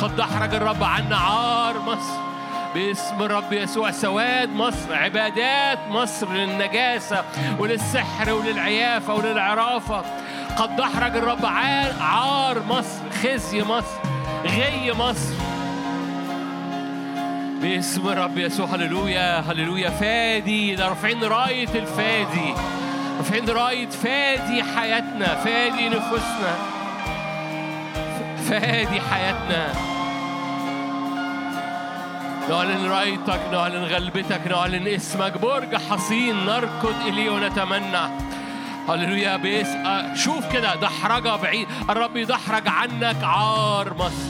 قد 0.01 0.15
دحرج 0.15 0.53
الرب 0.53 0.83
عنا 0.83 1.17
عار 1.17 1.79
مصر. 1.79 2.19
باسم 2.75 3.21
الرب 3.21 3.53
يسوع 3.53 3.91
سواد 3.91 4.49
مصر 4.49 4.95
عبادات 4.95 5.79
مصر 5.89 6.29
للنجاسة 6.29 7.23
وللسحر 7.59 8.33
وللعيافة 8.33 9.13
وللعرافة. 9.13 10.03
قد 10.57 10.75
دحرج 10.75 11.17
الرب 11.17 11.45
عار, 11.45 11.93
عار 12.01 12.63
مصر 12.69 13.09
خزي 13.23 13.63
مصر 13.63 13.97
غي 14.45 14.93
مصر. 14.93 15.33
باسم 17.61 18.07
الرب 18.07 18.37
يسوع 18.37 18.65
هللويا 18.65 19.39
هللويا. 19.39 19.89
فادي 19.89 20.75
ده 20.75 20.87
رافعين 20.87 21.23
راية 21.23 21.69
الفادي. 21.75 22.53
رافعين 23.17 23.49
راية 23.49 23.89
فادي 23.89 24.63
حياتنا 24.63 25.35
فادي 25.35 25.89
نفوسنا. 25.89 26.55
فادي 28.49 29.01
حياتنا. 29.01 29.73
نعلن 32.49 32.91
رأيتك 32.91 33.39
نعلن 33.51 33.83
غلبتك 33.83 34.47
نعلن 34.47 34.87
اسمك. 34.87 35.37
برج 35.37 35.75
حصين 35.75 36.45
نركض 36.45 36.95
إليه 37.07 37.29
ونتمنى. 37.29 38.28
هللويا 38.89 39.37
بيس. 39.37 39.67
آه، 39.67 40.15
شوف 40.15 40.53
كده 40.53 40.75
دحرجة 40.75 41.35
بعيد. 41.35 41.67
الرب 41.89 42.17
يدحرج 42.17 42.67
عنك 42.67 43.23
عار 43.23 43.93
مصر. 43.93 44.29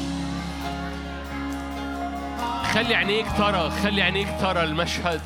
خلي 2.73 2.95
عينيك 2.95 3.25
ترى 3.37 3.71
خلي 3.83 4.01
عينيك 4.01 4.27
ترى 4.41 4.63
المشهد. 4.63 5.21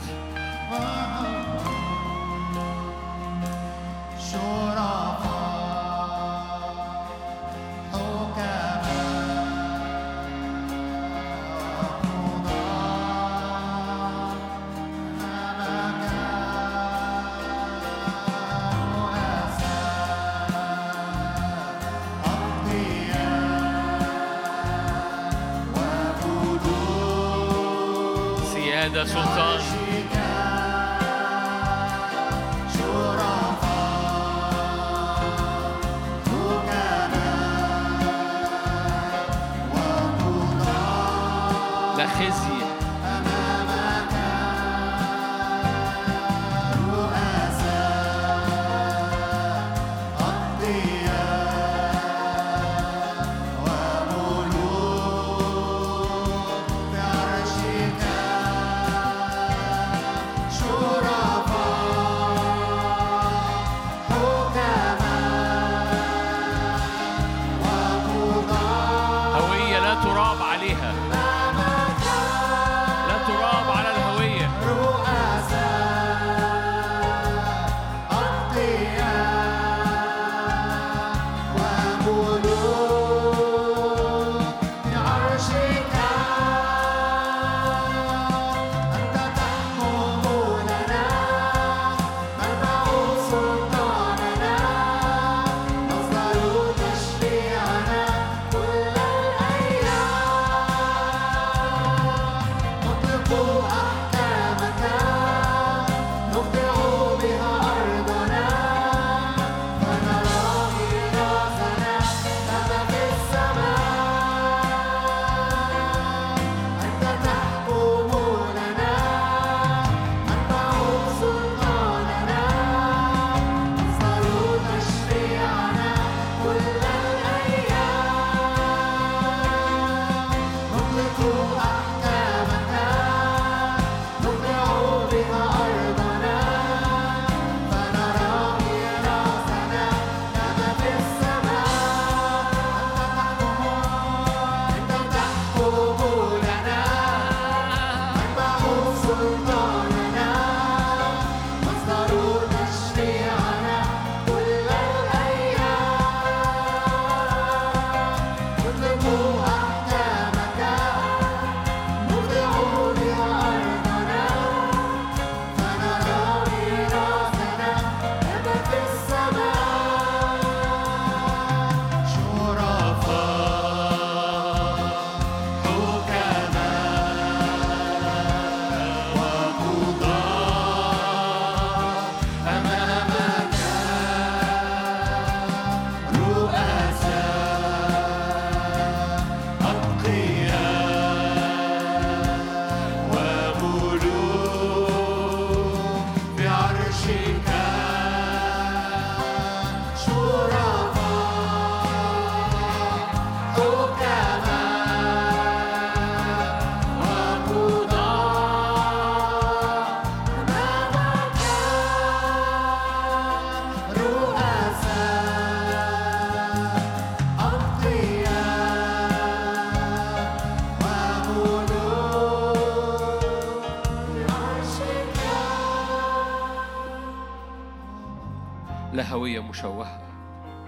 هوية 229.24 229.40
مشوهة. 229.40 230.02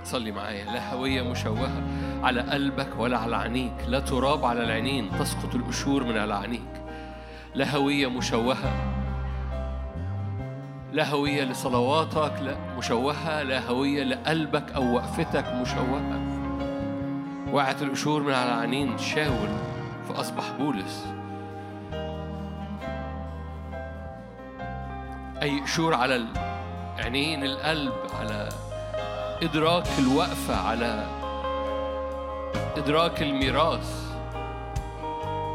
صلي 0.03 0.31
معايا. 0.31 0.65
لا 0.65 0.93
هوية 0.93 1.21
مشوهة 1.21 1.83
على 2.23 2.41
قلبك 2.41 2.89
ولا 2.97 3.17
على 3.17 3.35
عينيك. 3.35 3.73
لا 3.87 3.99
تراب 3.99 4.45
على 4.45 4.63
العينين. 4.63 5.11
تسقط 5.19 5.55
القشور 5.55 6.03
من 6.03 6.17
على 6.17 6.33
عينيك. 6.33 6.83
لا 7.55 7.75
هوية 7.75 8.07
مشوهة. 8.07 8.73
لا 10.91 11.09
هوية 11.09 11.43
لصلواتك 11.43 12.41
لا 12.41 12.55
مشوهة. 12.77 13.43
لا 13.43 13.69
هوية 13.69 14.03
لقلبك 14.03 14.71
أو 14.71 14.95
وقفتك 14.95 15.53
مشوهة. 15.53 16.19
وقعت 17.51 17.81
القشور 17.81 18.23
من 18.23 18.33
على 18.33 18.51
عينين. 18.51 18.97
شاول. 18.97 19.49
فأصبح 20.09 20.51
بولس. 20.59 21.07
أي 25.41 25.59
قشور 25.59 25.93
على 25.93 26.15
عينين 27.05 27.43
القلب 27.43 27.93
على 28.19 28.49
إدراك 29.43 29.87
الوقفة 29.99 30.55
على 30.55 31.07
إدراك 32.77 33.21
الميراث. 33.21 34.05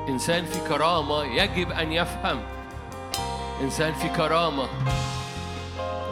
إنسان 0.08 0.44
في 0.44 0.58
كرامة 0.68 1.24
يجب 1.24 1.70
أن 1.70 1.92
يفهم. 1.92 2.42
إنسان 3.60 3.94
في 3.94 4.08
كرامة 4.08 4.68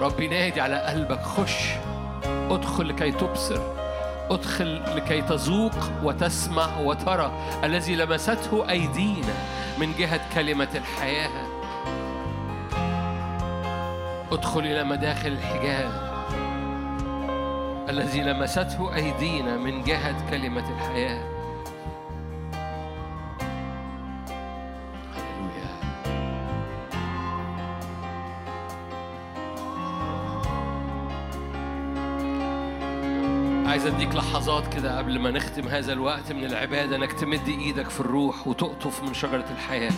رب 0.00 0.20
ينادي 0.20 0.60
على 0.60 0.80
قلبك 0.80 1.22
خش 1.22 1.68
ادخل 2.50 2.88
لكي 2.88 3.12
تبصر 3.12 3.60
ادخل 4.30 4.96
لكي 4.96 5.22
تذوق 5.22 5.74
وتسمع 6.02 6.78
وترى 6.78 7.32
الذي 7.64 7.94
لمسته 7.96 8.70
أيدينا 8.70 9.34
من 9.78 9.94
جهة 9.98 10.20
كلمة 10.34 10.68
الحياة. 10.74 11.47
ادخل 14.32 14.60
إلى 14.60 14.84
مداخل 14.84 15.28
الحجاب 15.28 16.08
الذي 17.88 18.20
لمسته 18.20 18.94
أيدينا 18.94 19.56
من 19.56 19.84
جهة 19.84 20.30
كلمة 20.30 20.70
الحياة. 20.70 21.38
هللويا 25.14 25.68
عايز 33.68 33.86
أديك 33.86 34.14
لحظات 34.14 34.74
كده 34.74 34.98
قبل 34.98 35.18
ما 35.18 35.30
نختم 35.30 35.68
هذا 35.68 35.92
الوقت 35.92 36.32
من 36.32 36.44
العبادة 36.44 36.96
إنك 36.96 37.12
تمد 37.12 37.48
إيدك 37.48 37.90
في 37.90 38.00
الروح 38.00 38.48
وتقطف 38.48 39.02
من 39.02 39.14
شجرة 39.14 39.46
الحياة. 39.50 39.92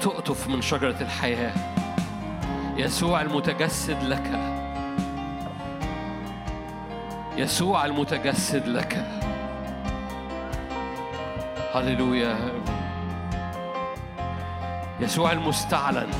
تقطف 0.00 0.48
من 0.48 0.62
شجرة 0.62 0.96
الحياة. 1.00 1.69
يسوع 2.76 3.20
المتجسد 3.20 4.02
لك. 4.02 4.40
يسوع 7.36 7.84
المتجسد 7.84 8.68
لك. 8.68 9.06
هللويا. 11.74 12.36
يسوع 15.00 15.32
المستعلن. 15.32 16.10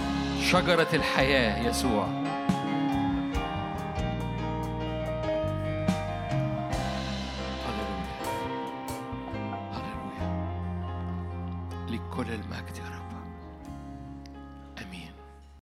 شجرة 0.43 0.89
الحياة 0.95 1.69
يسوع. 1.69 2.20